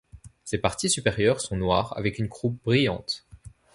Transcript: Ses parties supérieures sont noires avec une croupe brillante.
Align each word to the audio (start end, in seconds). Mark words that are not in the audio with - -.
Ses 0.43 0.57
parties 0.57 0.89
supérieures 0.89 1.41
sont 1.41 1.55
noires 1.55 1.95
avec 1.95 2.17
une 2.17 2.27
croupe 2.27 2.59
brillante. 2.63 3.27